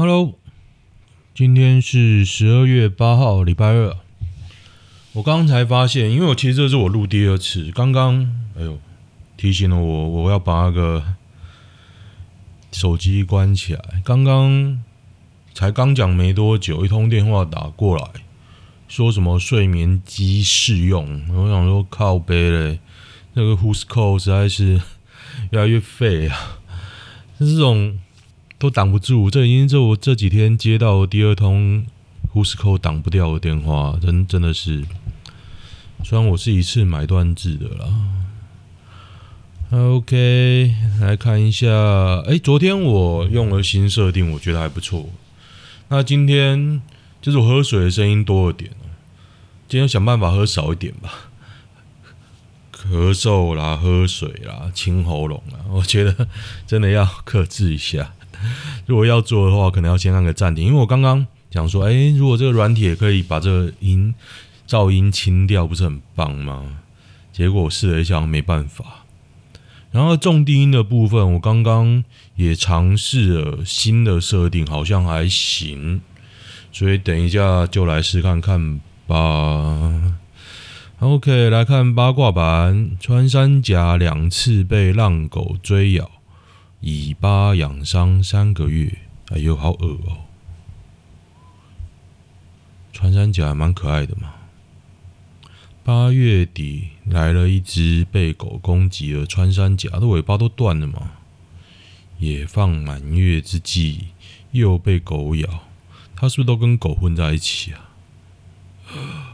[0.00, 0.38] Hello，
[1.34, 3.94] 今天是十二月八号，礼拜二。
[5.12, 7.70] 我刚才发现，因为我其实这是我录第二次。
[7.72, 8.22] 刚刚，
[8.56, 8.78] 哎呦，
[9.36, 11.04] 提醒了我，我要把那个
[12.72, 14.00] 手机关起来。
[14.02, 14.82] 刚刚
[15.52, 18.04] 才刚讲没多久，一通电话打过来，
[18.88, 21.28] 说什么睡眠机试用。
[21.28, 22.80] 我想说靠背嘞，
[23.34, 24.80] 那个 Who's Call 实在是
[25.52, 26.58] 越来越废啊！
[27.38, 28.00] 这种。
[28.60, 31.82] 都挡不住，这已经是我这几天接到第二通
[32.28, 34.84] 呼斯扣挡不掉的电话，真真的是。
[36.04, 37.86] 虽然我是一次买断制的啦。
[39.70, 41.66] OK，来看一下，
[42.26, 45.08] 哎，昨天我用了新设定，我觉得还不错。
[45.88, 46.82] 那今天
[47.22, 48.70] 就是我喝水的声音多了点，
[49.70, 51.30] 今天想办法喝少一点吧。
[52.70, 56.28] 咳嗽啦，喝水啦，清喉咙啦，我觉得
[56.66, 58.12] 真的要克制一下。
[58.86, 64.14] 如果要做的话，可能要先按个暂停，因为我刚刚讲说，哎，如果这个软体可以把这个音
[64.68, 66.78] 噪音清掉，不是很棒吗？
[67.32, 68.84] 结果我试了一下，没办法。
[69.92, 72.04] 然后重低音的部分，我刚刚
[72.36, 76.00] 也尝试了新的设定，好像还行，
[76.70, 80.14] 所以等一下就来试看看吧。
[81.00, 86.08] OK，来看八卦版，穿山甲两次被浪狗追咬。
[86.80, 90.24] 尾巴养伤三个月，哎呦，好恶哦！
[92.92, 94.34] 穿山甲还蛮可爱的嘛。
[95.84, 101.12] 八月底来了一只被狗攻击的穿山甲，的尾巴都断了嘛。
[102.18, 104.08] 野放满月之际，
[104.52, 105.64] 又被狗咬，
[106.16, 107.90] 它是不是都跟狗混在一起啊？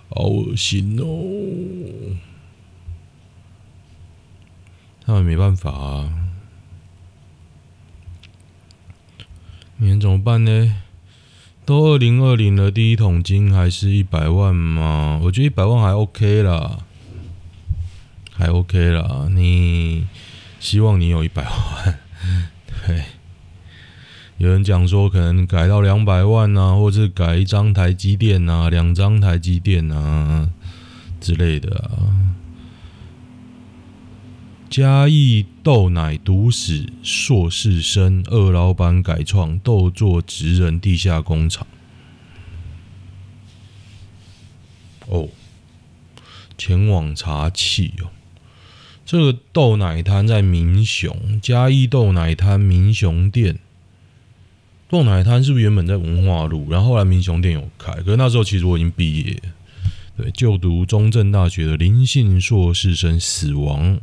[0.08, 2.16] 好恶心哦！
[5.06, 6.25] 那没办法啊。
[9.78, 10.74] 年怎么办呢？
[11.64, 15.20] 都二零二零了，第一桶金还是一百万吗？
[15.24, 16.78] 我觉得一百万还 OK 啦，
[18.32, 19.28] 还 OK 啦。
[19.30, 20.06] 你
[20.60, 21.98] 希望你有一百万？
[22.86, 23.02] 对，
[24.38, 30.48] 有人讲说可能改到两百万啊，或者改一张台积电啊，两张台积电啊
[31.20, 31.90] 之类的啊。
[34.70, 41.66] 嘉义豆奶毒死硕士生，二老板改创豆作职人地下工厂。
[45.08, 45.28] 哦，
[46.56, 48.10] 前往查缉哦。
[49.04, 53.58] 这个豆奶摊在民雄，嘉义豆奶摊民雄店。
[54.88, 56.70] 豆奶摊是不是原本在文化路？
[56.70, 59.42] 然后后来民雄店有开，可是那时候其实我已经毕业。
[60.16, 63.98] 对，就读中正大学的林姓硕士生死亡。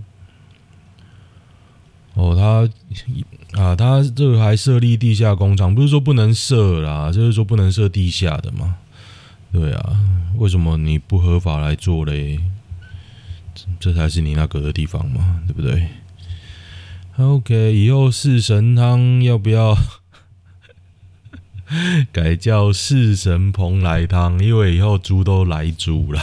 [2.14, 8.78] 哦，他啊，他这个还设立地下工厂，不是说不能设啦，就是说不能设地下的嘛。
[9.52, 9.98] 对啊，
[10.38, 12.40] 为什么你不合法来做嘞？
[13.80, 15.88] 这才是你那个的地方嘛，对不对
[17.18, 19.78] ？OK，以后四神汤要不要
[22.12, 24.44] 改叫四神蓬莱汤？
[24.44, 26.22] 因为以后猪都来猪了。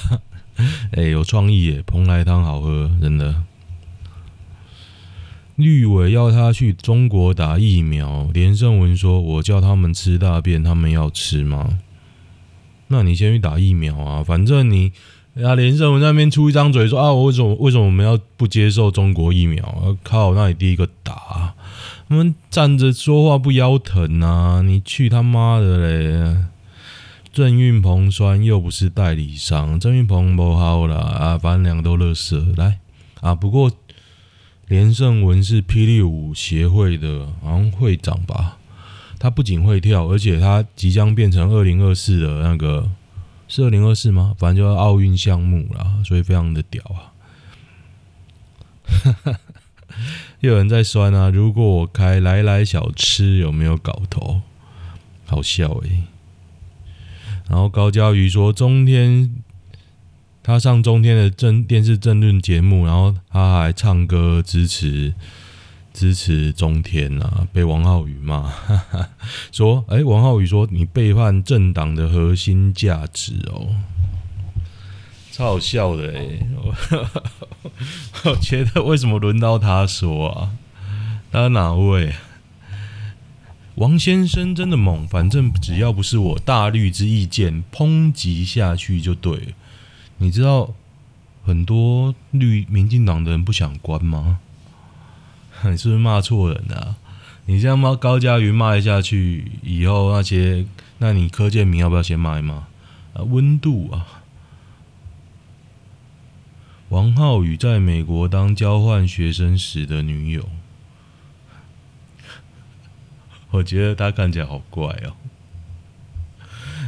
[0.93, 3.45] 哎，有创意耶，蓬莱汤好喝，真的。
[5.60, 11.78] 绿委要他去中国打疫苗，连胜文说：“我叫他们吃大便，他们要吃吗？
[12.88, 14.25] 那你先去打疫苗啊！
[14.25, 14.91] 反正你
[15.37, 19.65] 啊，连胜文那边出一张嘴说啊，我为什么为什么我们要不接受中国疫苗？
[19.65, 21.54] 啊、靠，那你第一个打，
[22.09, 24.62] 他们站着说话不腰疼啊！
[24.62, 26.37] 你去他妈的嘞！
[27.32, 32.81] 郑运鹏酸又不是代理商，郑运鹏不好了啊，反正两个都乐色来
[33.20, 33.70] 啊，不过。”
[34.70, 38.56] 连胜文是霹雳舞协会的，好像会长吧。
[39.19, 42.88] 他不仅会跳，而且他即将变成二零二四的那个，
[43.48, 44.32] 是二零二四吗？
[44.38, 47.10] 反正就是奥运项目啦，所以非常的屌啊！
[50.38, 51.28] 又有人在酸啊！
[51.28, 54.42] 如果我开来来小吃，有没有搞头？
[55.26, 56.05] 好笑诶、
[57.49, 59.34] 然后高嘉瑜说：“中天。”
[60.42, 65.12] 他上中天的政电视政论节目，然后他还唱歌支持
[65.92, 68.50] 支持中天啊，被王浩宇骂，
[69.52, 73.69] 说：“哎、王浩宇说你背叛政党的核心价值哦，
[75.31, 76.40] 超好笑的哎！
[76.56, 76.75] 我，
[78.31, 80.52] 我觉得为什么轮到他说啊？
[81.31, 82.14] 他哪位？
[83.75, 89.52] 王先生真的猛，反正只要不是我大绿之意见，抨击下去就对了。”
[90.22, 90.75] 你知道
[91.44, 94.38] 很多绿民进党的人不想关吗？
[95.64, 96.96] 你是不是骂错人了？
[97.46, 100.67] 你这样骂高嘉瑜骂下去，以后那些，
[100.99, 102.67] 那你柯建铭要不要先骂一骂？
[103.14, 104.22] 啊，温度啊！
[106.90, 110.49] 王浩宇在美国当交换学生时的女友，
[113.50, 115.16] 我觉得他看起来好怪哦。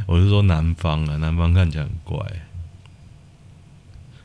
[0.05, 2.17] 我是说南方啊，南方看起来很怪。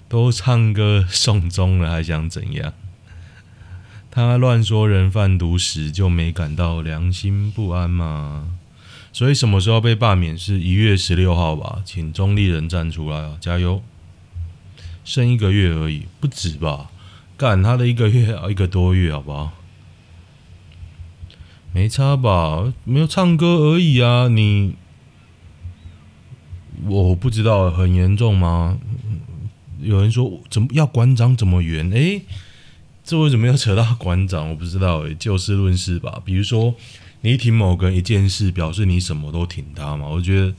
[0.09, 2.73] 都唱歌送终了，还想怎样？
[4.11, 8.57] 他乱说人贩毒时就没感到良心不安吗？
[9.13, 10.37] 所以什么时候被罢免？
[10.37, 11.83] 是一月十六号吧？
[11.85, 13.37] 请中立人站出来啊！
[13.41, 13.83] 加油！
[15.05, 16.91] 剩一个月而已，不止吧？
[17.37, 19.53] 干他的一个月，一个多月，好不好？
[21.73, 22.73] 没差吧？
[22.85, 24.29] 没有唱歌而已啊！
[24.29, 24.75] 你
[26.87, 28.79] 我不知道很严重吗？
[29.81, 31.89] 有人说怎么要馆长怎么圆？
[31.91, 32.23] 诶，
[33.05, 34.51] 这为什么要扯到馆长？
[34.51, 36.21] 我不知道诶，就事论事吧。
[36.25, 36.75] 比如说，
[37.21, 40.09] 你挺某个人一件事，表示你什么都挺他嘛？
[40.09, 40.53] 我觉得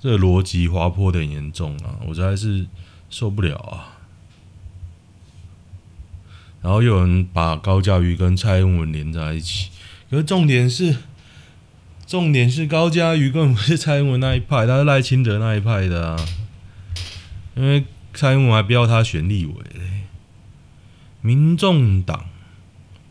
[0.00, 2.66] 这逻辑滑坡的严重啊，我实在是
[3.08, 3.96] 受不了啊。
[6.62, 9.70] 然后又有人把高嘉瑜跟蔡英文连在一起，
[10.10, 10.96] 可是重点是，
[12.06, 16.28] 重点是高嘉瑜根本不是蔡英文那一派，他是赖清德那一派的啊，
[17.54, 17.84] 因为。
[18.16, 20.04] 蔡英文还标他选立委嘞，
[21.20, 22.24] 民众党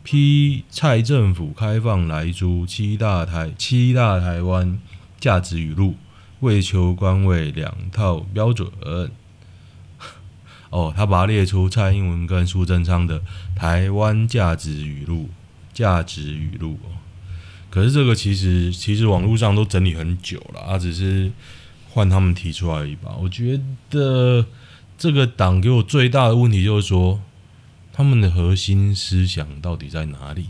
[0.02, 4.80] 批蔡政府开放莱猪七大台七大台湾
[5.20, 5.94] 价值语录，
[6.40, 8.68] 为求官位两套标准。
[10.70, 13.22] 哦，他把它列出蔡英文跟苏贞昌的
[13.54, 15.30] 台湾价值语录，
[15.72, 16.90] 价值语录哦。
[17.70, 21.30] 可是这个其实其实网络上都整理很久了，啊，只是
[21.90, 23.14] 换他们提出来而已吧。
[23.20, 24.44] 我觉得。
[24.98, 27.20] 这个党给我最大的问题就是说，
[27.92, 30.46] 他们的核心思想到底在哪里？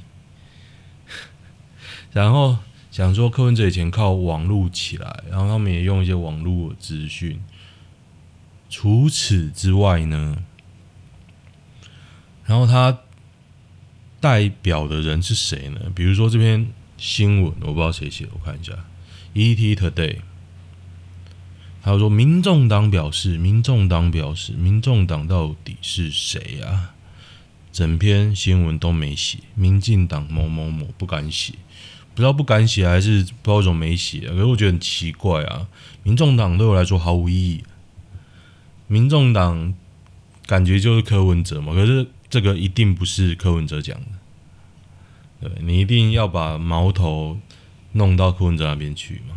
[2.12, 2.58] 然后
[2.90, 7.40] 想说柯文哲以前靠网络起来，然后他们也用一些网络资讯。
[8.68, 10.38] 除此之外呢，
[12.44, 13.00] 然后他
[14.20, 15.80] 代表的人是谁呢？
[15.94, 18.72] 比如说这篇新闻，我不知道谁写的，我看一下
[19.34, 20.18] ，ET Today。
[21.86, 26.96] 他说：“民众党表示，民众党表示，民众党到底是谁啊？
[27.72, 31.54] 整篇新闻都没写，民进党某某某不敢写，
[32.12, 34.30] 不知道不敢写还是不知道为什么没写啊。
[34.30, 35.68] 可是我觉得很奇怪啊，
[36.02, 37.62] 民众党对我来说毫无意义。
[38.88, 39.72] 民众党
[40.44, 45.48] 感觉就是柯文哲嘛，可是这个一定不是柯文哲讲的。
[45.48, 47.38] 对，你一定要把矛头
[47.92, 49.35] 弄到柯文哲那边去嘛。”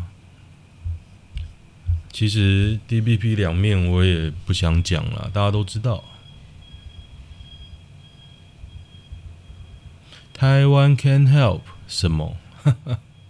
[2.19, 6.03] 其实 DBP 两面我也不想讲了，大家都知道。
[10.33, 12.35] 台湾 can help 什么？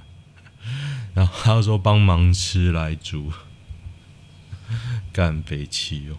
[1.13, 3.31] 然后他说帮忙吃来煮，
[5.13, 6.17] 干北七哦。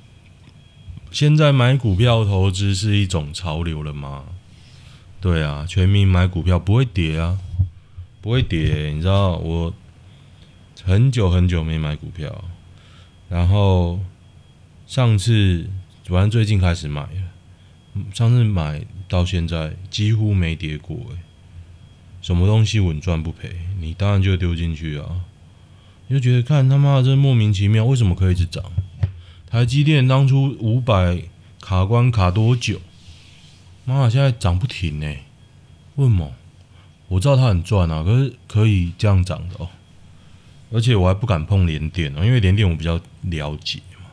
[1.11, 4.27] 现在买股票投资是一种潮流了吗？
[5.21, 7.37] 对啊，全民买股票不会跌啊，
[8.23, 8.91] 不会跌。
[8.91, 9.75] 你知道我。
[10.83, 12.43] 很久很久没买股票，
[13.31, 13.99] 然后
[14.87, 15.71] 上次
[16.05, 21.19] 反正最近开始买了，上次买到现在几乎没跌过诶。
[22.21, 23.51] 什么东西稳赚不赔，
[23.81, 25.23] 你当然就丢进去啊！
[26.09, 28.63] 你就觉得看他妈的这莫名其妙，为什么可以一直涨？
[29.49, 31.23] 台积电当初五百
[31.61, 32.79] 卡关卡多久？
[33.87, 35.07] 妈的，现在涨不停呢？
[35.95, 36.33] 为什么？
[37.09, 39.69] 我知道它很赚啊，可是可以这样涨的哦。
[40.73, 44.11] 而且我还不敢碰联电哦，因为联电我比较了解嘛。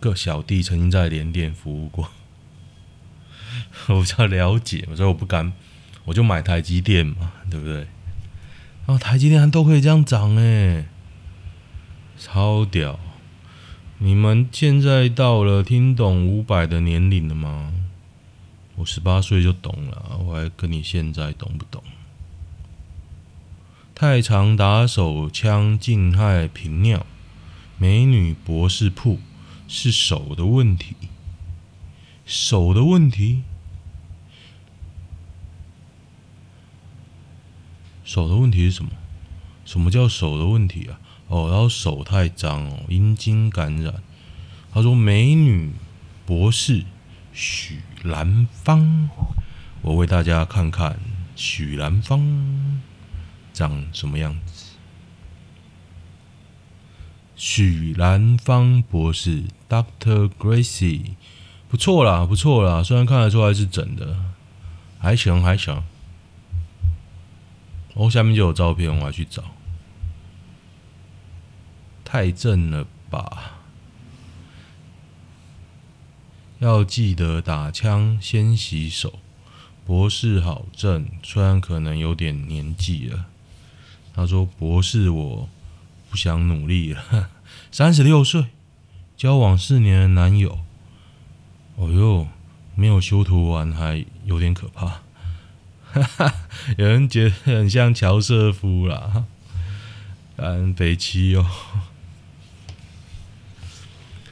[0.00, 2.10] 个小弟曾经在联电服务过，
[3.88, 5.52] 我比较了解，所以我不敢，
[6.04, 7.86] 我就买台积电嘛，对不对？
[8.86, 10.86] 然后台积电还都可以这样涨诶，
[12.18, 12.98] 超屌！
[13.98, 17.72] 你们现在到了听懂五百的年龄了吗？
[18.76, 21.82] 我十八岁就懂了，我还跟你现在懂不懂？
[24.00, 27.04] 太常打手枪惊害平尿，
[27.78, 29.18] 美女博士铺
[29.66, 30.94] 是手的问题，
[32.24, 33.42] 手的问题，
[38.04, 38.92] 手的问题是什么？
[39.64, 41.00] 什么叫手的问题啊？
[41.26, 43.94] 哦，然后手太脏哦，阴茎感染。
[44.72, 45.72] 他说：“美女
[46.24, 46.84] 博士
[47.32, 49.10] 许兰芳，
[49.82, 51.00] 我为大家看看
[51.34, 52.80] 许兰芳。”
[53.58, 54.76] 长什么样子？
[57.34, 61.16] 许兰芳博士，Doctor Gracie，
[61.68, 62.84] 不错啦，不错啦。
[62.84, 64.16] 虽然看得出来是整的，
[65.00, 65.82] 还行还行。
[67.94, 69.42] 哦，下面就有照片，我要去找。
[72.04, 73.58] 太正了吧！
[76.60, 79.18] 要记得打枪先洗手。
[79.84, 83.26] 博士好正，虽然可能有点年纪了。
[84.14, 85.48] 他说：“博士，我
[86.10, 87.30] 不想努力了。
[87.70, 88.46] 三十六岁，
[89.16, 90.58] 交往四年的男友。
[91.76, 92.28] 哦哟，
[92.74, 95.02] 没有修图完还有点可怕。
[95.92, 96.34] 哈哈，
[96.76, 99.24] 有人觉得很像乔瑟夫啦，
[100.36, 101.46] 安北七哦。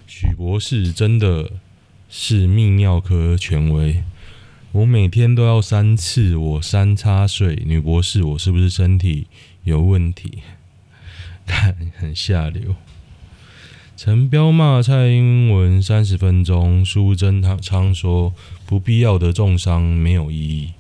[0.06, 1.52] 许博士真的
[2.09, 4.02] 是泌尿科权威。”
[4.73, 7.62] 我每天都要三次，我三叉睡。
[7.64, 9.26] 女博士，我是不是身体
[9.66, 10.42] 有问题？
[11.44, 12.76] 看很下流。
[13.96, 18.32] 陈彪骂蔡英文三十分钟，苏贞昌说
[18.64, 20.73] 不必要的重伤没有意义。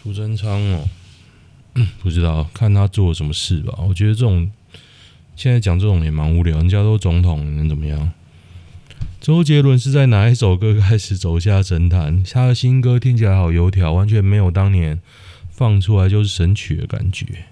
[0.00, 0.88] 苏贞昌哦，
[2.00, 3.74] 不知道看他做了什么事吧。
[3.88, 4.50] 我觉得这种
[5.34, 8.12] 现在讲这种也蛮无聊，人家都总统能怎么样？
[9.20, 12.22] 周杰伦是在哪一首歌开始走下神坛？
[12.22, 15.00] 他的新歌听起来好油条，完全没有当年
[15.56, 17.44] 放出来就是神曲的感觉。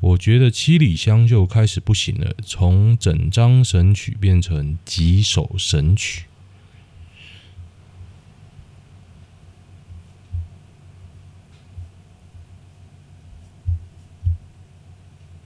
[0.00, 6.26] 我觉得《七里香》就开始不行了，从整张神曲变成几首神曲。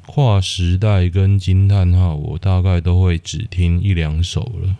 [0.05, 4.77] 跨时代跟惊叹号，我大概都会只听一两首了。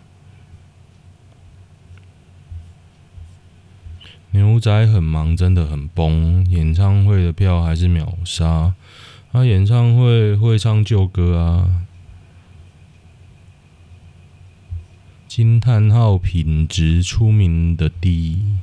[4.31, 6.45] 牛仔很忙，真的很崩。
[6.49, 8.73] 演唱会的票还是秒杀。
[9.31, 11.85] 他演唱会会唱旧歌啊。
[15.27, 18.57] 惊叹号品质出名的低。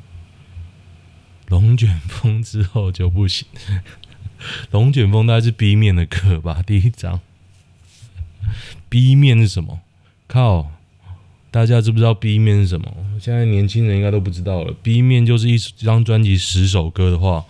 [1.49, 3.46] 龙卷风之后就不行。
[4.70, 7.20] 龙卷风大概是 B 面的歌吧，第一张。
[8.88, 9.80] B 面是什么？
[10.28, 10.73] 靠，
[11.50, 12.93] 大家知不知道 B 面是什么？
[13.19, 14.75] 现在年轻人应该都不知道了。
[14.83, 17.45] B 面就是一张专辑十首歌的话，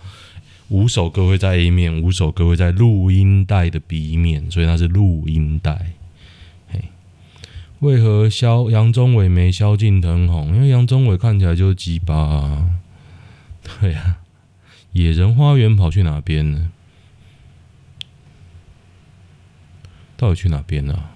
[0.69, 5.93] 五首歌会在 A 面，五首歌会在录音带的 B 面，所以它是录音带。
[6.69, 6.85] 嘿，
[7.79, 10.55] 为何萧杨宗纬没萧敬腾红？
[10.55, 12.69] 因为杨宗纬看起来就是鸡巴。
[13.81, 14.19] 对啊，
[14.93, 16.71] 野人花园跑去哪边呢？
[20.15, 21.11] 到底去哪边了？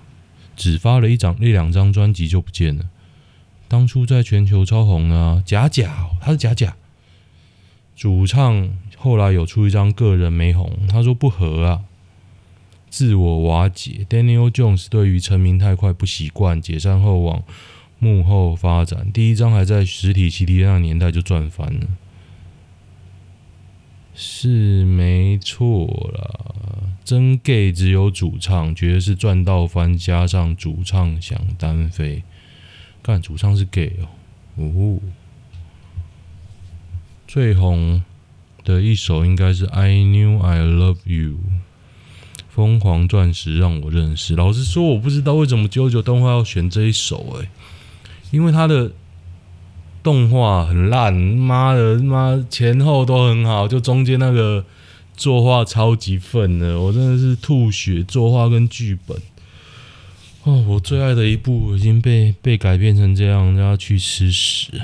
[0.61, 2.85] 只发了一张、一两张专辑就不见了。
[3.67, 6.75] 当初在全球超红啊，假假，他是假假。
[7.95, 11.81] 主唱后来有出一张个人没红，他说不合啊，
[12.91, 14.05] 自我瓦解。
[14.07, 17.41] Daniel Jones 对于成名太快不习惯，解散后往
[17.97, 19.11] 幕后发展。
[19.11, 21.87] 第一张还在实体 CD 那年代就赚翻了，
[24.13, 26.55] 是没错啦。
[27.03, 32.23] 真 gay 只有主唱，觉得是赚到翻，加上主唱想单飞，
[33.01, 33.97] 干主唱是 gay
[34.55, 34.99] 哦，哦，
[37.27, 38.03] 最红
[38.63, 41.39] 的一首应该是 I Knew I Love You，
[42.47, 44.35] 疯狂钻石让我认识。
[44.35, 47.49] 老实说，我不知道为什么 JoJo 动画要选这一首，哎，
[48.29, 48.91] 因为他的
[50.03, 54.65] 动画很烂，妈的妈前后都很好，就中间那个。
[55.17, 58.01] 作画超级愤的，我真的是吐血。
[58.01, 59.15] 作画跟剧本，
[60.43, 64.81] 哦，我最爱的一部已经被被改编成这样，要去吃屎。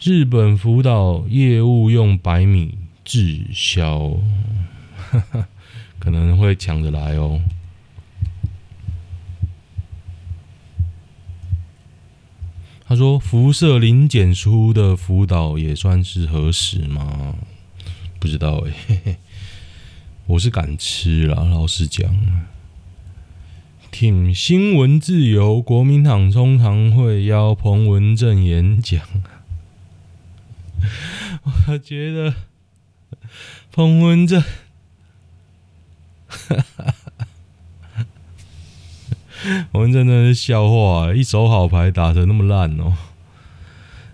[0.00, 4.12] 日本福岛业务用白米滞销，
[5.98, 7.40] 可能会抢着来哦。
[13.00, 17.34] 说：“辐射零检出的福岛也算是核实吗？”
[18.20, 19.16] 不知道哎、
[20.28, 22.14] 我是敢吃啦，老实讲。
[23.90, 29.00] 挺新闻自由，国民党通常会邀彭文正演讲。
[31.68, 32.34] 我觉得
[33.72, 34.44] 彭文正，
[39.72, 42.94] 我们真的是笑话、欸，一手好牌打得那么烂哦，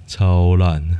[0.06, 0.98] 超烂。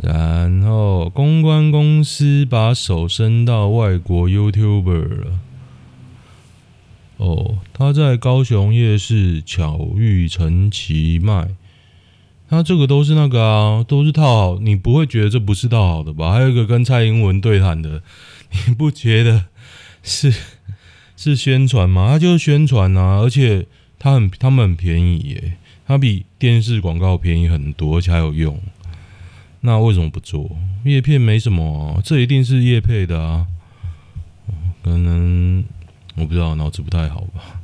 [0.00, 5.40] 然后，公关公司把手伸到外国 YouTuber 了。
[7.16, 11.48] 哦，他在高雄夜市巧遇陈其迈，
[12.48, 16.32] 他这个都是那个啊，都是套，你不会觉得这不是套好的吧？
[16.32, 18.02] 还有一个跟蔡英文对谈的，
[18.66, 19.44] 你不觉得
[20.02, 20.34] 是
[21.16, 22.08] 是宣传吗？
[22.12, 23.66] 他就是宣传啊，而且
[23.98, 28.58] 它很他们很便宜耶，它比电视广告便宜很多，而且还有用。
[29.60, 30.56] 那为什么不做？
[30.84, 33.46] 叶片没什么，这一定是叶配的啊。
[34.82, 35.62] 可能
[36.14, 37.60] 我不知道，脑子不太好吧。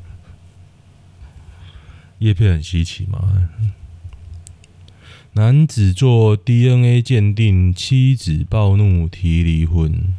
[2.18, 3.18] 叶片很稀奇嘛。
[5.36, 10.14] 男子做 DNA 鉴定，妻子暴怒提离婚，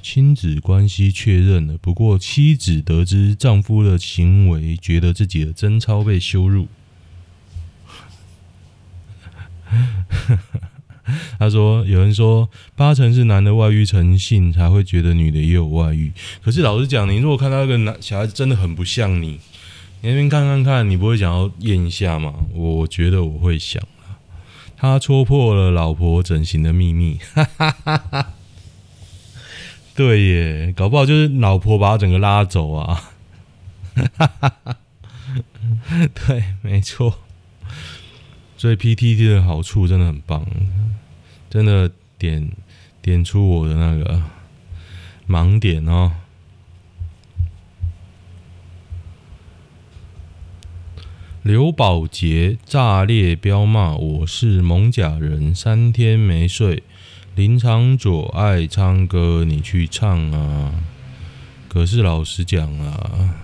[0.00, 1.76] 亲子关系确认了。
[1.78, 6.68] 不过妻子得知丈夫的行为，觉得自己的贞操被羞辱。
[11.40, 16.12] 他说：“有人说八成是男的外遇成性，才会觉得女的也有外遇。
[16.40, 19.40] 可是老实讲，你如果看到一个男小孩子真的很不像你。”
[20.04, 22.34] 你那边看看看，你不会想要验一下吗？
[22.52, 23.80] 我觉得我会想。
[24.76, 28.32] 他戳破了老婆整形的秘密，哈哈哈哈。
[29.94, 33.12] 对耶，搞不好就是老婆把他整个拉走啊，
[33.94, 34.76] 哈哈哈。
[36.14, 37.20] 对，没错。
[38.56, 40.44] 所以 PTT 的好处真的很棒，
[41.48, 42.50] 真的点
[43.00, 44.20] 点出我的那个
[45.28, 46.10] 盲点哦。
[51.42, 56.84] 刘宝杰炸裂飙骂我是蒙甲人，三天没睡。
[57.34, 60.72] 林昶佐爱唱歌，你去唱啊！
[61.68, 63.34] 可是老实讲啊，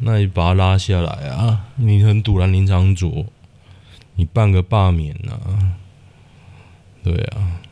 [0.00, 1.70] 那你把他拉下来啊！
[1.76, 3.24] 你很堵拦林昶佐，
[4.16, 5.72] 你办个罢免啊！
[7.02, 7.62] 对啊，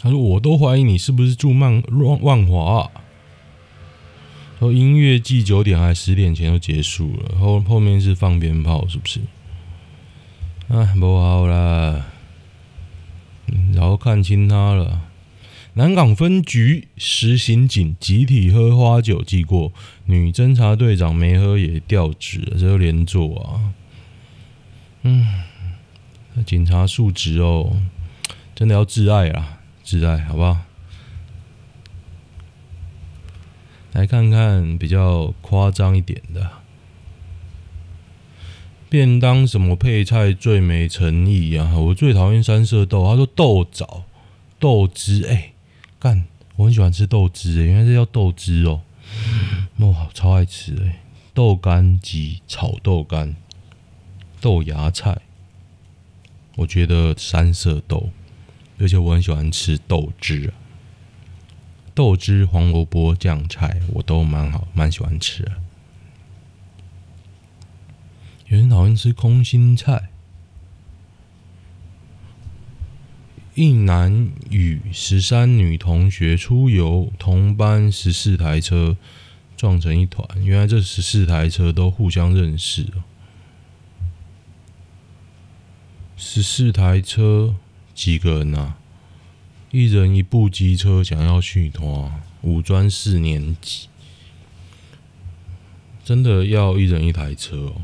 [0.00, 2.90] 他说我都怀疑你是不是住曼万万华。
[4.58, 9.20] 说音乐季九点还十点前就结束了，后后面是放鞭炮，是不是？
[10.66, 12.06] 哎，不好啦，
[13.72, 15.02] 然后看清他了。
[15.74, 19.72] 南港分局十刑警集体喝花酒记过，
[20.06, 23.72] 女侦查队长没喝也调职了，这就连坐啊。
[25.02, 25.44] 嗯，
[26.44, 27.80] 警察素质哦，
[28.56, 30.56] 真的要自爱啊，自爱，好不好？
[33.98, 36.48] 来看看比较夸张一点的
[38.88, 41.76] 便当，什么配菜最没诚意啊？
[41.76, 43.04] 我最讨厌三色豆。
[43.04, 44.04] 他说豆枣、
[44.60, 45.52] 豆汁，哎、欸，
[45.98, 48.82] 干，我很喜欢吃豆汁，哎，原来是叫豆汁哦，
[49.78, 51.02] 哇，超爱吃哎！
[51.34, 53.34] 豆干及炒豆干、
[54.40, 55.18] 豆芽菜，
[56.54, 58.10] 我觉得三色豆，
[58.78, 60.67] 而且我很喜欢吃豆汁啊。
[61.98, 65.50] 豆汁、黄萝卜、酱菜，我都蛮好，蛮喜欢吃的。
[68.46, 70.10] 有人讨厌吃空心菜。
[73.56, 78.96] 一男与十三女同学出游，同班十四台车
[79.56, 80.24] 撞成一团。
[80.44, 82.86] 原来这十四台车都互相认识。
[86.16, 87.56] 十四台车
[87.92, 88.78] 几个人啊？
[89.70, 91.84] 一人一部机车，想要续摊，
[92.40, 93.88] 五专四年级，
[96.02, 97.82] 真的要一人一台车哦。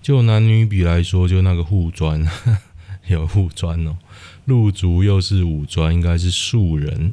[0.00, 2.26] 就男女比来说，就那个护专
[3.08, 3.98] 有护专哦，
[4.46, 7.12] 路竹又是五专，应该是素人。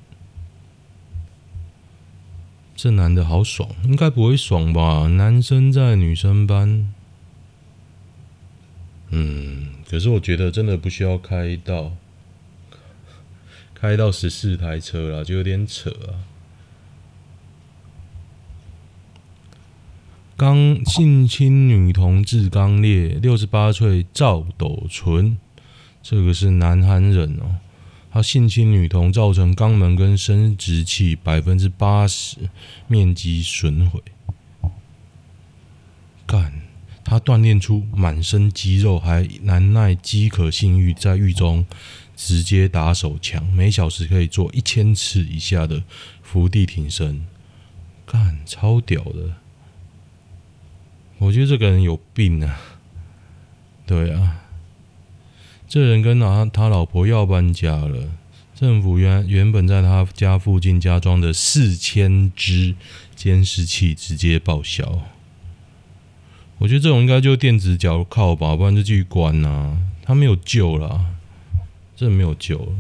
[2.77, 5.07] 这男的好爽，应该不会爽吧？
[5.07, 6.93] 男生在女生班，
[9.09, 11.91] 嗯，可是我觉得真的不需要开到。
[13.75, 16.25] 开到十四台车了，就有点扯啊！
[20.37, 25.37] 刚性侵女同志刚烈，六十八岁赵斗淳，
[26.01, 27.57] 这个是南韩人哦。
[28.11, 32.37] 他性侵女童，造成肛门跟生殖器百分之八十
[32.87, 34.01] 面积损毁。
[36.25, 36.61] 干，
[37.03, 41.65] 他锻炼出满身肌肉，还难耐饥渴性欲，在狱中。
[42.15, 45.83] 直接打手枪，每小时可以做一千次以下的
[46.21, 47.25] 伏地挺身，
[48.05, 49.33] 干超屌的！
[51.17, 52.59] 我觉得这个人有病啊！
[53.85, 54.41] 对啊，
[55.67, 58.09] 这人跟他他老婆要搬家了，
[58.55, 62.75] 政府原原本在他家附近加装的四千只
[63.15, 65.03] 监视器直接报销。
[66.59, 71.14] 我觉得这种应该就电子脚铐吧，不然就继续关呐、啊，他没有救了。
[71.95, 72.73] 这没有救了。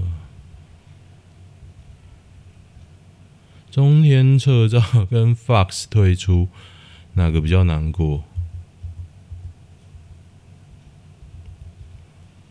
[3.71, 6.47] 中天撤照跟 Fox 退出，
[7.13, 8.23] 哪个比较难过？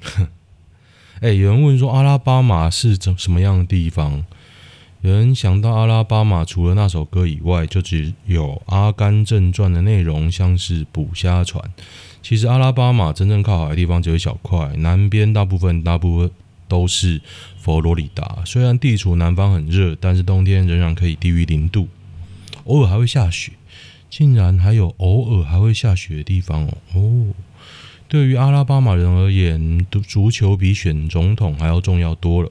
[1.20, 4.26] 哎、有人问说阿拉巴马是怎什么样的地方？
[5.00, 11.72] 有人想到阿拉巴马，除了那首歌以外，就只有《阿甘正传》的内容，像是捕虾船。
[12.22, 16.30] 其实阿拉巴马真正靠海的地方只有一小块，南边大部分大部分
[16.68, 17.20] 都是
[17.58, 18.42] 佛罗里达。
[18.44, 21.88] 虽然地处南方很热，但是冬天仍然可以低于零度，
[22.64, 23.52] 偶尔还会下雪。
[24.10, 26.78] 竟然还有偶尔还会下雪的地方哦！
[26.94, 27.34] 哦，
[28.06, 32.48] 对于阿拉巴马人而言，足球比选总统还要重要多了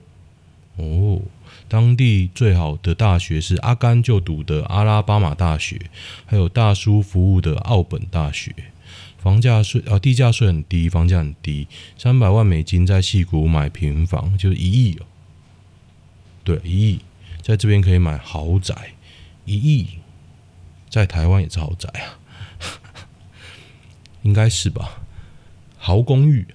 [0.75, 1.21] 哦。
[1.69, 5.79] 当地最好的大学是阿甘就读的阿拉巴马大学，
[6.25, 8.53] 还有大叔服务的奥本大学。
[9.23, 11.65] 房价税啊，地价税很低，房价很低，
[11.97, 15.05] 三百万美金在戏谷买平房就是一亿哦。
[16.43, 16.99] 对，一亿
[17.41, 18.75] 在这边可以买豪宅，
[19.45, 19.87] 一亿
[20.89, 22.19] 在台湾也是豪宅啊，
[24.23, 25.01] 应该是吧？
[25.77, 26.45] 豪公寓。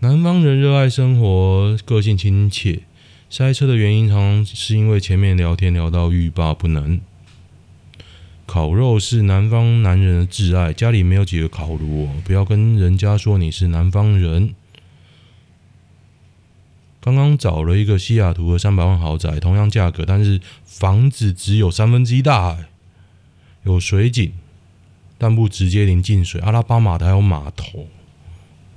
[0.00, 2.80] 南方人热爱生活，个性亲切。
[3.28, 7.00] 塞车的原因常常是因为前面聊天聊到欲罢不能。
[8.50, 14.56] 烤肉是南方男人的挚爱，家里没有几个烤炉哦，不要跟人家说你是南方人。
[17.00, 22.58] 刚刚找了一个西雅图的三百万豪宅，同样价格，但是房子只有三分之一大，
[23.62, 24.32] 有水井，
[25.16, 26.40] 但不直接临近水。
[26.40, 27.86] 阿拉巴马的还有码头，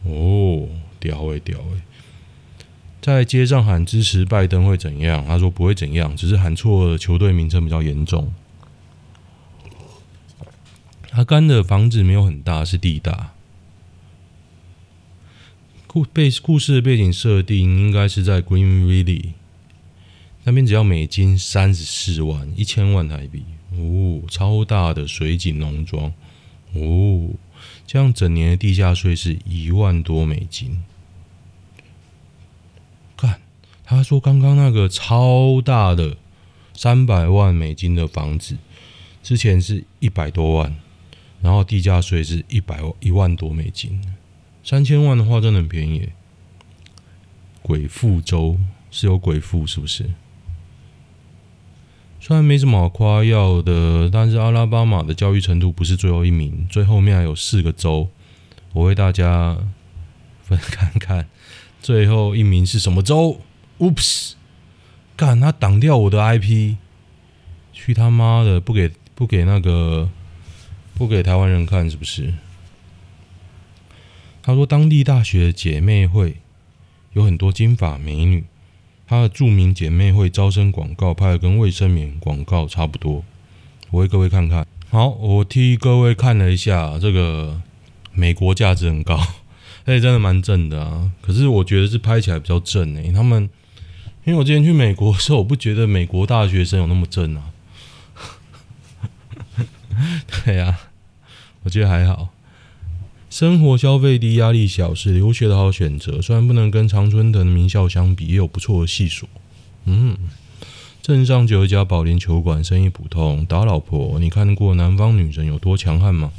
[0.03, 1.81] 哦，屌诶屌诶。
[3.01, 5.25] 在街上喊支持拜登会怎样？
[5.25, 8.31] 他说不会怎样，只是喊错了球队名称比较严重。
[11.13, 13.33] 阿甘的房子没有很大，是地大。
[15.85, 19.33] 故背故事的背景设定应该是在 Greenville
[20.43, 23.45] 那边，只要美金三十四万，一千万台币
[23.77, 26.11] 哦，超大的水井农庄
[26.73, 27.29] 哦，
[27.85, 30.83] 这样整年的地价税是一万多美金。
[33.85, 36.17] 他说：“刚刚那个超大的
[36.73, 38.57] 三百万美金的房子，
[39.21, 40.73] 之前是一百多万，
[41.43, 44.01] 然后地价税是一百一万多美金，
[44.63, 46.09] 三千万的话真的很便宜。
[47.61, 48.57] 鬼父州
[48.89, 50.09] 是有鬼父是不是？
[52.21, 58.09] 虽然没什么好夸耀的，但是阿拉巴马的教育程度不是最后一名，最后面还有四个州，
[58.71, 59.57] 我为大家
[60.41, 61.27] 分 看看
[61.81, 63.41] 最后一名是什么州。”
[63.79, 64.33] Oops，
[65.17, 66.75] 干他挡掉我的 IP，
[67.73, 70.09] 去他妈的不给不给那个
[70.95, 72.33] 不给台湾人看是不是？
[74.41, 76.37] 他说当地大学姐妹会
[77.13, 78.43] 有很多金发美女，
[79.07, 83.23] 他的著名姐妹会招生广告拍的跟卫生棉广告差不多，
[83.91, 84.67] 我为各位看看。
[84.89, 87.61] 好，我替各位看了一下，这个
[88.11, 89.15] 美国价值很高，
[89.85, 91.11] 而 且真的蛮正的啊。
[91.21, 93.49] 可是我觉得是拍起来比较正诶、欸，他们。
[94.25, 97.51] 因为我之前去美国的时候，我不觉得美国大学生有那么正啊。
[100.45, 100.79] 对呀、
[101.63, 102.29] 我觉得还好。
[103.29, 106.21] 生活消费低，压力小，是留学的好选择。
[106.21, 109.27] 虽然不能跟常春藤的名校相比，也有不错的系所。
[109.85, 110.17] 嗯，
[111.01, 113.45] 镇上就有一家保龄球馆，生意普通。
[113.45, 116.31] 打老婆，你看过南方女人有多强悍吗？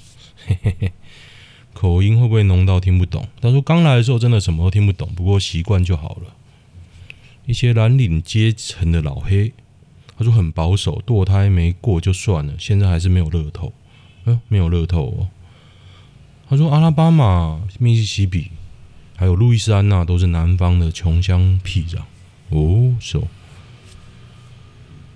[1.75, 3.27] 口音会不会浓到听不懂？
[3.41, 6.35] 他说刚来的时候真的什么都听不懂，不过习惯就好了。
[7.47, 9.53] 一些蓝领阶层的老黑，
[10.17, 13.73] 他说很保守，堕胎没过就算了，现在还是没有乐透，
[14.25, 15.29] 嗯，没有乐透哦。
[16.49, 18.51] 他说阿拉巴马、密西西比
[19.17, 22.01] 还有路易斯安那都是南方的穷乡僻壤
[22.51, 22.97] 哦。
[23.01, 23.29] 是哦，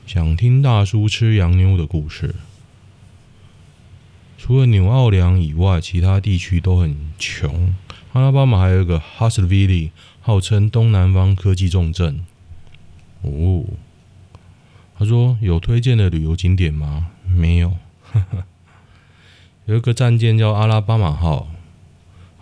[0.06, 2.34] 想听大叔吃洋妞的故事。
[4.38, 7.74] 除了纽奥良以外，其他地区都很穷。
[8.12, 9.90] 阿拉巴马还有一个 Huntsville
[10.20, 12.24] 号称东南方科技重镇。
[13.22, 13.64] 哦，
[14.98, 17.08] 他说有推荐的旅游景点吗？
[17.26, 17.76] 没有。
[18.12, 18.44] 呵呵，
[19.68, 21.46] 有一个战舰叫阿拉巴马号。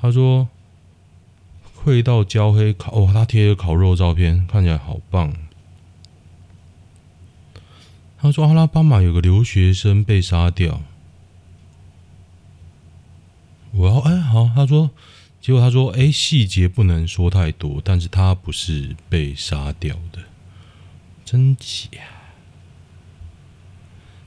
[0.01, 0.49] 他说
[1.75, 5.35] 会到焦黑烤哦，他贴了烤肉照片，看起来好棒。
[8.19, 10.81] 他说阿拉巴马有个留学生被杀掉。
[13.73, 14.91] 我要哎好，他说。
[15.39, 20.19] 结果他说：“哎，细节不能说太多，但是他不是被杀掉的，
[21.25, 22.01] 真假？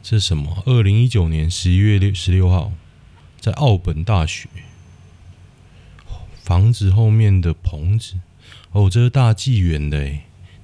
[0.02, 0.64] 这是什么？
[0.66, 2.72] 二零一九年十一月六十六号，
[3.40, 4.48] 在奥本大学
[6.44, 8.20] 房子后面的棚子。
[8.72, 10.18] 哦，这是大纪元的，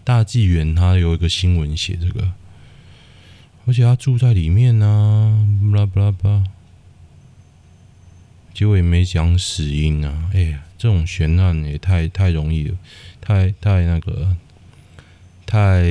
[0.04, 2.32] 大纪元他有一个新闻写这个，
[3.66, 6.44] 而且他住在里面呢，巴拉巴拉巴。”
[8.54, 10.30] 结果也没讲死因啊！
[10.34, 12.78] 哎呀，这种悬案也太太容易了，
[13.20, 14.38] 太太那个，
[15.46, 15.82] 太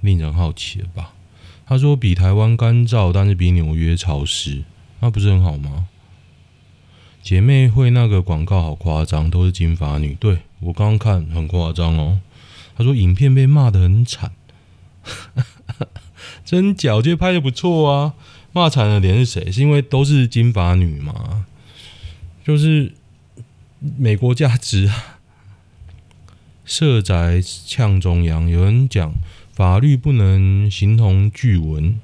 [0.00, 1.12] 令人好奇了吧？
[1.64, 4.64] 他说比台湾干燥，但是比纽约潮湿，
[4.98, 5.86] 那不是很好吗？
[7.22, 10.14] 姐妹会那个广告好夸张，都是金发女。
[10.14, 12.20] 对，我刚刚看很夸张哦。
[12.76, 14.32] 他说影片被骂得很惨，
[16.44, 16.96] 真假？
[16.96, 18.14] 我觉得拍得不错啊。
[18.52, 19.52] 骂惨的脸是谁？
[19.52, 21.46] 是因为都是金发女吗？
[22.44, 22.92] 就是
[23.78, 25.20] 美国价值啊。
[26.64, 29.14] 社宅呛中央，有人讲
[29.52, 31.98] 法律不能形同具文。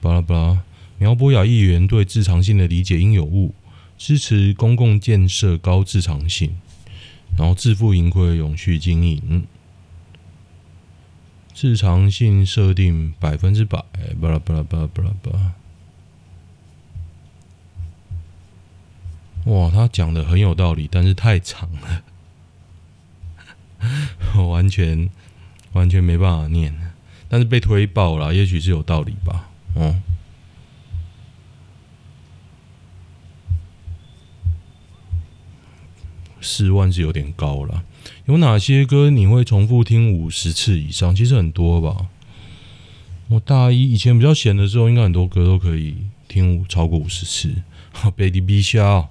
[0.00, 0.62] 巴拉巴拉，
[0.98, 3.54] 苗博雅议员对自偿性的理解应有误。
[4.04, 6.58] 支持公共建设高自偿性，
[7.38, 9.46] 然后自负盈亏永续经营，
[11.54, 13.82] 自偿性设定百分之百，
[14.20, 15.54] 巴拉巴拉巴拉巴拉巴。
[19.46, 22.02] 哇，他讲的很有道理，但是太长了，
[24.36, 25.08] 我完全
[25.72, 26.92] 完全没办法念，
[27.26, 29.98] 但是被推爆了，也许是有道理吧，哦。
[36.44, 37.82] 四万是有点高了。
[38.26, 41.16] 有哪些歌你会重复听五十次以上？
[41.16, 42.06] 其实很多吧。
[43.28, 45.96] 我大一以前比较闲的时候，应该很多歌都可以
[46.28, 47.62] 听超过五十次。
[48.16, 49.10] Baby B 笑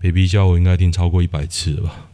[0.00, 2.06] ，Baby 笑，我应该听超过一百次了吧。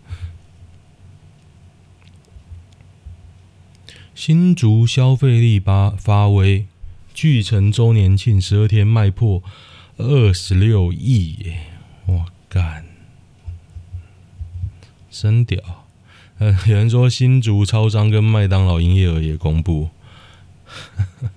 [4.14, 6.66] 新竹消费力发发威，
[7.12, 9.42] 巨城周年庆十二天卖破
[9.98, 11.66] 二十六亿耶！
[12.06, 12.85] 我干。
[15.22, 15.58] 真屌！
[16.38, 19.88] 呃，有人说新竹超商跟麦当劳营业额也公布。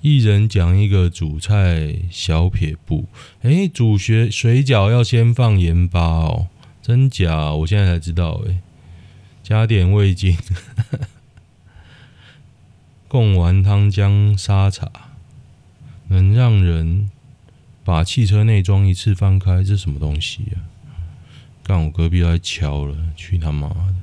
[0.00, 3.06] 一人讲一个主菜小撇步。
[3.42, 6.46] 哎，煮学水饺要先放盐巴哦，
[6.80, 7.52] 真假？
[7.52, 8.40] 我现在才知道。
[8.46, 8.60] 哎，
[9.42, 10.38] 加点味精，
[13.08, 14.88] 贡丸汤姜沙茶，
[16.06, 17.10] 能让人。
[17.90, 20.94] 把汽车内装一次翻开，这什么东西呀、啊？
[21.64, 23.94] 干，我隔壁都在敲了，去他妈的！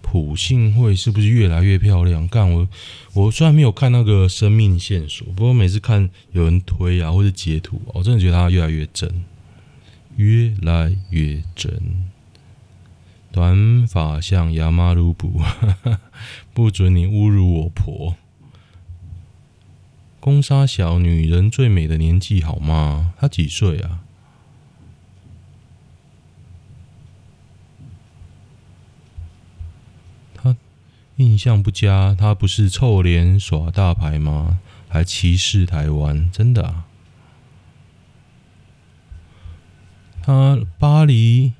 [0.00, 2.28] 普信会是不是越来越漂亮？
[2.28, 2.68] 干，我
[3.12, 9.24] 我虽然没有看那个生命线索，不过每次看有人推啊或者截图，我真的觉得它越来越真，
[10.14, 11.72] 越来越真。
[13.32, 15.42] 短发像亚麻鲁布，
[16.54, 18.14] 不准你侮辱我婆。
[20.24, 23.12] 公杀小女人最美的年纪好吗？
[23.18, 24.00] 她几岁啊？
[30.34, 30.56] 她
[31.16, 34.60] 印象不佳，她不是臭脸耍大牌吗？
[34.88, 36.86] 还歧视台湾，真的啊？
[40.22, 41.52] 她巴黎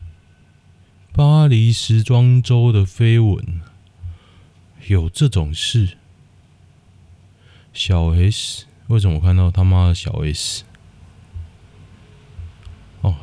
[1.13, 3.61] 巴黎时装周的绯闻，
[4.87, 5.99] 有这种事？
[7.75, 10.63] 小 S，为什么我看到他妈的小 S？
[13.01, 13.17] 哦，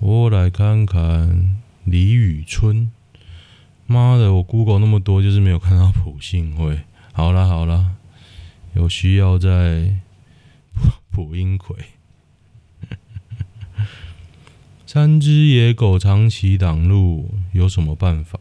[0.00, 2.92] 我来看看李宇春。
[3.86, 6.80] 妈的，我 Google 那么多，就是没有看到普信会。
[7.12, 7.96] 好啦好啦，
[8.74, 9.98] 有需要再
[11.10, 11.76] 普音葵。
[14.86, 18.38] 三只野狗长期挡路，有什么办法？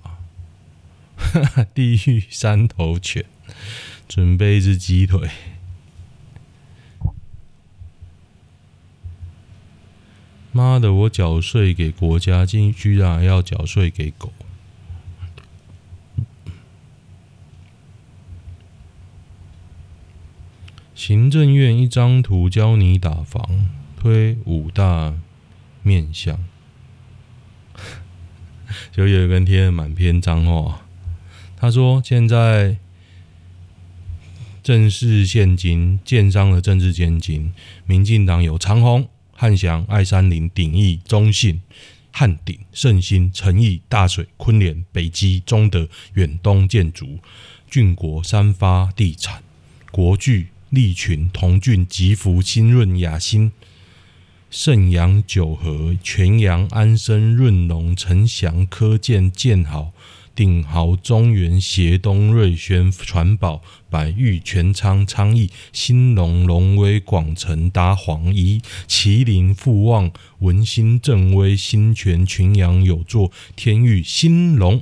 [1.73, 3.25] 地狱三头犬，
[4.07, 5.29] 准备一只鸡腿。
[10.51, 10.93] 妈的！
[10.93, 14.31] 我缴税给国家，竟居然还要缴税给狗。
[20.93, 23.67] 行政院一张图教你打房，
[23.99, 25.15] 推五大
[25.81, 26.37] 面向，
[28.93, 30.82] 就有人贴满篇脏话。
[31.63, 32.75] 他说：“现在
[34.61, 37.53] 正式现今建商的政治献金，
[37.85, 41.61] 民进党有长虹、汉翔、爱山林、鼎益、中信、
[42.11, 47.19] 汉鼎、盛兴、诚毅、大水、坤联、北基、中德、远东建筑、
[47.69, 49.41] 俊国、三发地产、
[49.89, 53.53] 国巨、利群、同俊、吉福、新润、雅兴、
[54.51, 59.93] 盛阳、九和、全阳、安生、润隆、成祥、科建、建好。”
[60.35, 74.81] 鼎豪、中原、协东、瑞轩、传宝、百裕、全昌、昌邑、兴隆、龙威、广成、达皇、宜、麒麟、富旺、文心、正威、新泉、群阳、有作、天域、兴隆，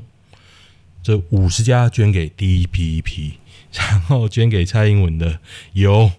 [1.03, 3.33] 这五十家捐给 DPP，
[3.75, 5.39] 然后捐给蔡英文的
[5.73, 6.11] 有。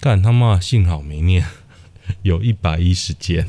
[0.00, 1.44] 干他妈，幸好没念，
[2.22, 3.48] 有一百一十件。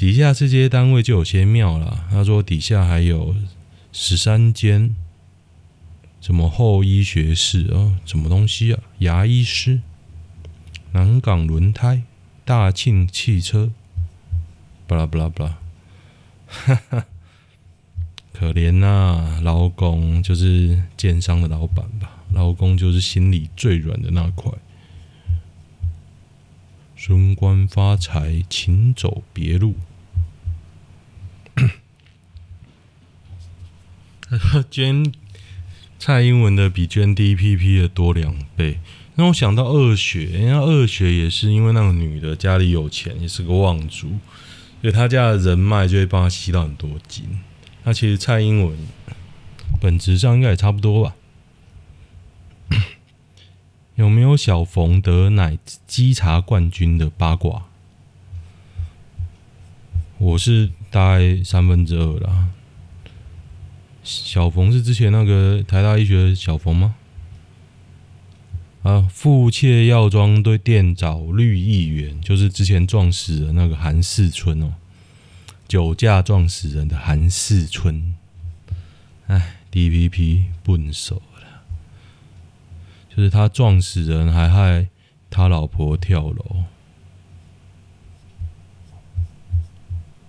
[0.00, 2.06] 底下这些单位就有些妙了。
[2.10, 3.36] 他说底下还有
[3.92, 4.96] 十三间，
[6.22, 8.80] 什么后医学士哦，什么东西啊？
[9.00, 9.82] 牙医师、
[10.92, 12.04] 南港轮胎、
[12.46, 13.72] 大庆汽车，
[14.86, 15.58] 巴拉巴拉巴拉，
[16.46, 17.04] 哈哈，
[18.32, 22.24] 可怜呐、啊，劳工就是建商的老板吧？
[22.32, 24.50] 老公就是心里最软的那块。
[26.96, 29.74] 升官发财，请走别路。
[34.70, 35.12] 捐
[35.98, 38.78] 蔡英文的比捐 DPP 的多两倍，
[39.16, 44.18] 让我想到二雪，人家二雪也是因为那个女的家里有钱，也是个望族，
[44.80, 47.24] 所以他家的人脉就会帮他吸到很多金。
[47.82, 48.78] 那其实蔡英文
[49.80, 51.16] 本质上应该也差不多吧。
[53.96, 57.64] 有没有小冯得奶稽查冠军的八卦？
[60.18, 62.50] 我是大概三分之二啦。
[64.02, 66.94] 小冯是之前那个台大医学小冯吗？
[68.82, 74.74] 啊，富窃药妆对店找绿议员，就是之前撞死的那个韩世春哦，
[75.68, 78.14] 酒驾撞死人的韩世春。
[79.26, 81.20] 哎，DPP 笨手。
[83.14, 84.88] 就是他撞死人，还害
[85.28, 86.64] 他老婆跳楼，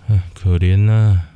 [0.08, 1.31] 唉，可怜呐、啊！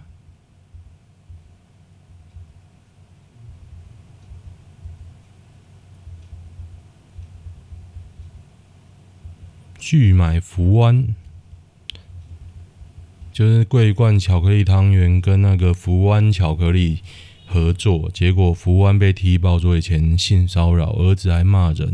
[9.88, 11.13] 拒买福湾，
[13.32, 17.04] 就是桂冠巧克力汤圆跟那个福湾巧克力。
[17.48, 21.93] 合作，结果福湾被踢爆说以前性骚扰，儿子还骂人，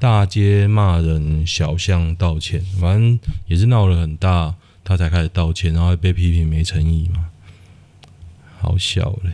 [0.00, 7.28] 大街骂人，小巷道歉，反正也是闹了很大，他才开始道歉，然后被批评没诚意嘛，
[8.58, 9.30] 好笑嘞！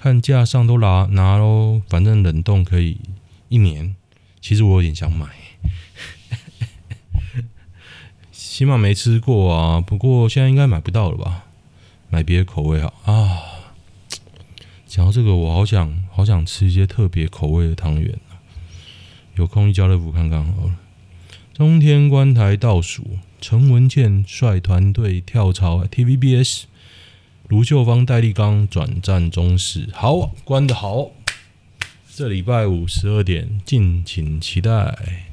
[0.00, 2.98] 看架上都拿拿喽，反正冷冻可以
[3.48, 3.94] 一年，
[4.40, 5.28] 其实我有点想买，
[8.60, 11.46] 起码没吃过啊，不过现在应该买不到了吧？
[12.10, 13.40] 买别的口味好啊。
[14.86, 18.18] 讲到这个，我好想好想吃一些特别口味的汤圆，
[19.36, 20.76] 有空去家乐福看看好了。
[21.54, 23.02] 中天关台倒数，
[23.40, 26.64] 陈文茜率团队跳槽 TVBS，
[27.48, 29.88] 卢秀芳、戴立刚转战中视。
[29.94, 31.12] 好，关得好。
[32.14, 35.29] 这礼拜五十二点，敬请期待。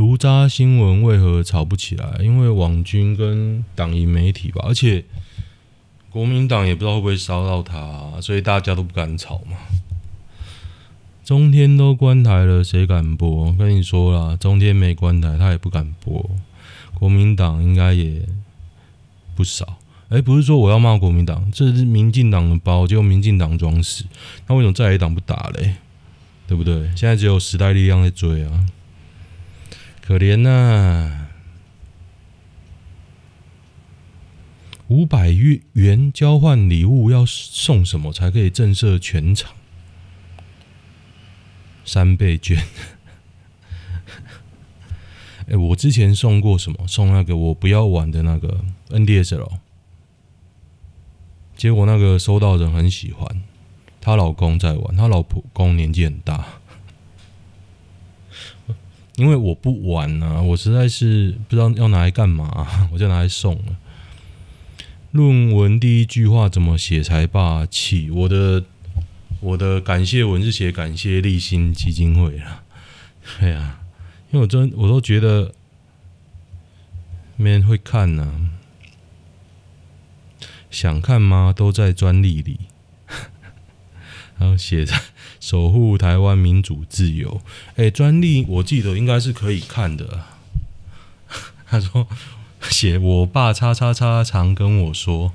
[0.00, 2.20] 卢渣新闻为何吵不起来？
[2.22, 5.04] 因为网军跟党营媒体吧，而且。
[6.08, 9.58] 国民党也不知道会不会烧到他，所以大家都不敢吵嘛。
[11.22, 13.52] 中天都关台了，谁敢播？
[13.52, 16.30] 跟你说啦，中天没关台，他也不敢播。
[16.94, 18.22] 国民党应该也
[19.36, 19.76] 不少。
[20.08, 24.06] 哎，不是说我要骂国民党，这是民进党的包，结果民进党装死。
[24.48, 25.74] 那为什么在野党不打嘞？
[26.48, 26.86] 对不对？
[26.96, 28.66] 现在只有时代力量在追啊，
[30.02, 31.26] 可怜呐，啊。
[34.88, 39.52] 五百元交换礼物，要送什么才可以震慑全场？
[41.84, 42.60] 三倍券。
[45.48, 46.88] 哎、我之前送过什么？
[46.88, 49.58] 送那个我不要玩的那个 NDSL，
[51.56, 53.42] 结果那个收到人很喜欢，
[54.00, 56.59] 她老公在玩，她老公年纪很大，
[59.20, 63.76] 因为我不玩啊，我实在是不知道要拿来干嘛， 我就拿来送了。
[65.12, 68.10] 论文第一句话怎么写才霸气？
[68.10, 68.64] 我的
[69.40, 72.62] 我的感谢文是写感谢立新基金会啦。
[73.38, 73.82] 对啊，
[74.30, 75.52] 因为我真我都觉得
[77.36, 78.48] 没人会看呢、
[80.70, 81.52] 想看吗？
[81.54, 82.58] 都在专利里。
[84.38, 84.94] 然后写着
[85.40, 87.40] 守护台湾民主自由。
[87.74, 90.26] 哎，专利我记得应该是可以看的。
[91.66, 92.06] 他说。
[92.68, 95.32] 写我爸叉叉叉常跟我说，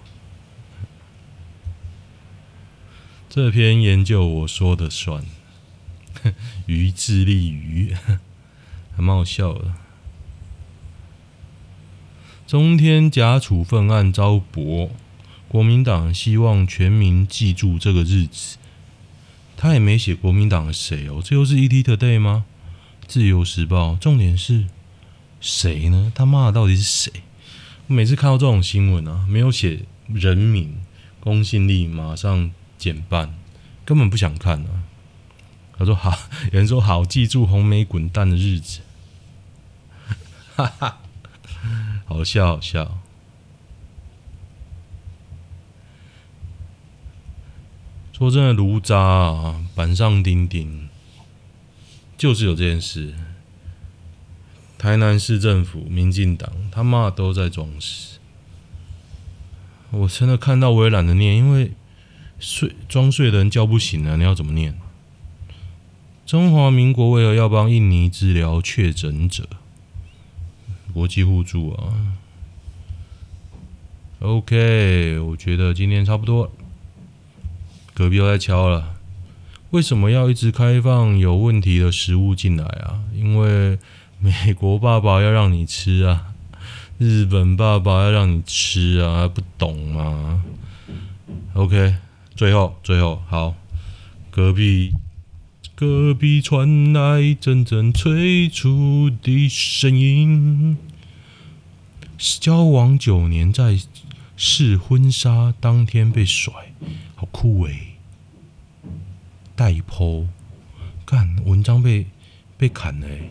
[3.27, 5.25] 这篇研究我说的算，
[6.67, 7.95] 鱼智力鱼，
[8.95, 9.73] 还蛮好笑的。
[12.45, 14.91] 中天假处分案遭驳，
[15.47, 18.57] 国民党希望全民记住这个日子。
[19.57, 22.45] 他也没写国民党的谁哦，这又是 ETtoday 吗？
[23.07, 24.65] 自由时报，重点是。
[25.41, 26.11] 谁呢？
[26.15, 27.11] 他妈的到底是谁？
[27.85, 30.77] 我每次看到这种新闻啊，没有写人名，
[31.19, 32.49] 公信力马上
[32.79, 33.35] 减半，
[33.85, 34.83] 根本不想看啊。
[35.77, 36.17] 他说好，
[36.51, 38.79] 有人说好，记住红梅滚蛋的日子，
[40.55, 40.97] 哈哈，
[42.05, 42.97] 好笑好笑。
[48.18, 50.88] 说真的，炉渣啊，板上钉钉，
[52.18, 53.13] 就是有这件事。
[54.78, 58.20] 台南市政府、民进党，他妈都在装死。
[59.91, 61.74] 我真的看到我也懒得念，因为
[62.39, 64.16] 睡装睡的人叫不醒啊！
[64.16, 64.80] 你要怎么念？
[66.26, 69.45] 中华民国为何要帮印尼治疗确诊者？
[70.93, 72.16] 国际互助啊。
[74.20, 76.49] OK，我觉得今天差不多。
[77.95, 78.95] 隔壁又在敲了，
[79.69, 82.99] 为什么要一直开放有问题的食物进来啊？
[83.15, 83.79] 因为
[84.19, 86.33] 美国爸爸要让你吃啊。
[86.97, 90.43] 日本爸爸要让你吃啊，不懂吗
[91.53, 91.95] ？OK，
[92.35, 93.55] 最后最后好，
[94.29, 94.91] 隔壁
[95.73, 100.77] 隔壁传来阵阵催促的声音。
[102.17, 103.77] 交往九年，在
[104.37, 106.53] 试婚纱当天被甩，
[107.26, 107.97] 好酷诶、欸！
[109.55, 110.28] 带 po，
[111.05, 112.05] 干文章被
[112.55, 113.30] 被砍了诶、欸。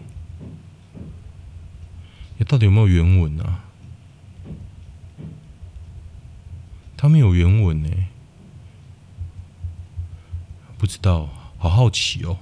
[2.39, 3.61] 欸、到底有没有原文啊？
[6.97, 7.91] 他没有原文呢、
[10.77, 12.39] 不知道，好好奇哦。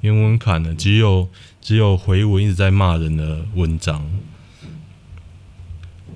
[0.00, 1.28] 原文砍了，只有
[1.60, 4.04] 只有回文一直在骂人的文章，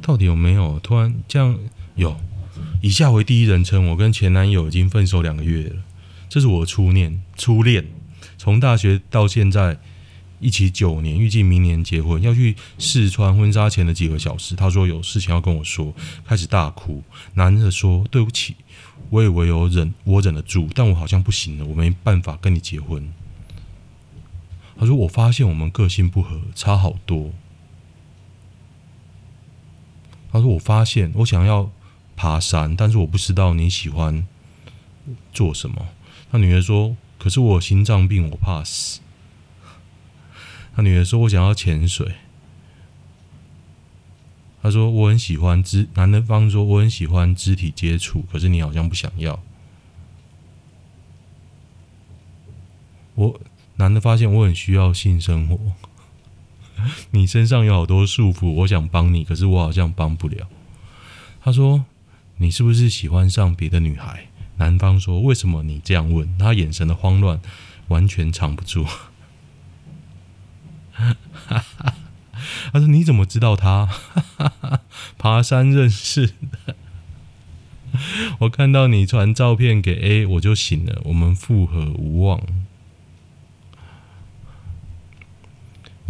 [0.03, 0.81] 到底有没有？
[0.81, 1.57] 突然这样
[1.95, 2.19] 有，
[2.81, 5.77] 以下为第一人称，我跟前男友已经分手两个月了，
[6.29, 7.87] 这是我的初恋，初恋，
[8.39, 9.79] 从大学到现在。
[10.43, 12.23] 一起九年，预计明年结婚。
[12.23, 17.03] 要去试穿婚纱前的几个小时，他说有事情要跟我说，开始大哭。
[17.35, 18.57] 男的说：“对不起，
[19.11, 23.13] 我以为有忍，我忍得住，但我好像不行了，我没办法跟你结婚。”
[24.81, 27.33] 他说：“我发现我们个性不合，差好多。”
[30.33, 31.71] 他说：“我发现我想要
[32.21, 34.27] 爬山，但是我不知道你喜欢
[35.33, 35.89] 做什么。”
[36.31, 39.01] 他女儿说：“可是我有心脏病，我怕死。
[40.77, 42.17] ”他女儿说：“我想要潜水。”
[44.61, 49.41] 他说：“我很喜欢肢。”男的方说：“我很喜欢肢体接触，可是你好像不想要。”
[53.17, 53.41] 我
[53.77, 55.59] 男的发现我很需要性生活。
[57.13, 60.47] 你身上有好多束缚，我想帮你，可是我好像帮不了。
[61.43, 61.87] 他说
[62.41, 64.27] ：“你是不是喜欢上别的女孩？”
[64.59, 67.41] 男方说：“为什么你这样问？”他眼神的慌乱
[67.89, 68.85] 完全藏不住。
[72.73, 73.89] 他说：“你怎么知道他？
[75.17, 76.77] 爬山认识的。
[78.41, 81.01] 我看到你传照片给 A，我就醒了。
[81.05, 82.41] 我们复合无望。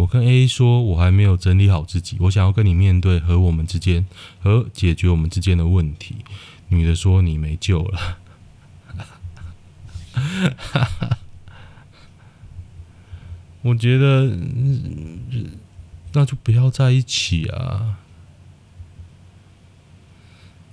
[0.01, 4.07] 我跟 A 说，我还没有整理好自己，我想要跟你面对和我们之间
[4.41, 6.17] 和解决我们之间的问题。
[6.69, 8.19] 女的说：你没救了。
[10.13, 11.19] 哈哈。”
[13.63, 14.39] 我觉得，
[16.15, 17.99] 那就不要在一起啊。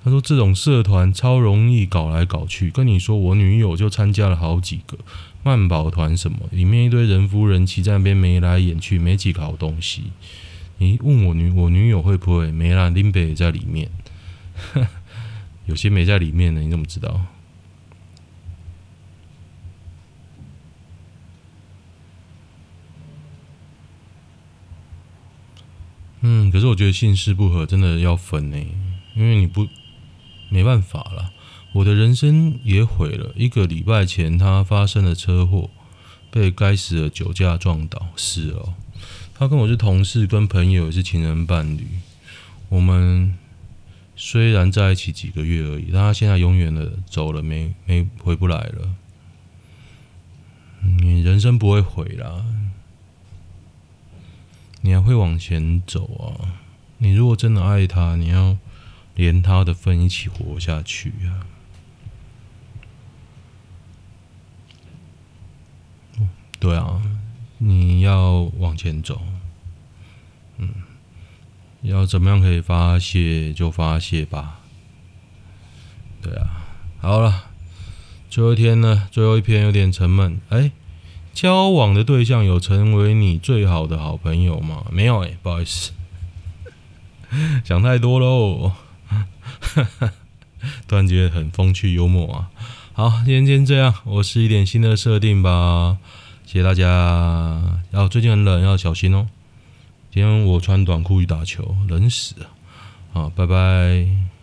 [0.04, 4.98] 他说这种社团超容易搞来搞去，跟你说我女友就参加了好几个
[5.48, 10.12] 慢跑团什么，里面一堆人夫人妻在那边眉来眼去，没几个好东西。
[10.78, 12.90] 你问我女我女友会不会没啦？
[12.90, 13.90] 林北也在里面，
[15.66, 17.22] 有些没在里面呢，你怎么知道？
[26.22, 28.58] 嗯，可是我觉得姓氏不合真的要分呢，
[29.16, 29.66] 因为你不
[30.50, 31.32] 没办法了。
[31.74, 33.34] 我的人生也毁了。
[33.36, 35.70] 一个礼拜前，他发生了车祸，
[36.32, 38.74] 被该死的酒驾撞倒死了。
[39.36, 41.88] 他跟我是同事，跟朋友也是情人伴侣。
[42.70, 43.38] 我们
[44.16, 48.96] 虽然在一起几个月而已，但他现在永远的走了，没没回不来了。
[50.82, 52.46] 你人生不会毁啦。
[54.82, 56.64] 你还会往前走啊！
[57.00, 58.58] 你如果真的爱他，你要
[59.18, 61.44] 连他的份一起活下去啊！
[66.58, 67.02] 对啊，
[67.58, 69.22] 你要往前走，
[70.58, 70.70] 嗯，
[71.82, 74.62] 要怎么样可以发泄就发泄吧。
[76.22, 76.66] 对啊，
[77.00, 77.50] 好了，
[78.30, 80.72] 最后一天呢，最后一篇有点沉闷，哎。
[81.34, 84.88] 交往的对象有成为你最好的好朋友吗？
[84.92, 85.92] 没有哎、不好意思，
[87.64, 88.72] 想太多喽。
[90.88, 92.50] 突然觉得很风趣幽默啊。
[92.94, 95.98] 好，今天先这样，我试一点新的设定吧。
[96.46, 96.86] 谢谢大家。
[97.92, 99.28] 然、哦、最近很冷，要小心哦。
[100.12, 102.48] 今天我穿短裤去打球，冷死了。
[103.14, 104.37] 好，拜拜。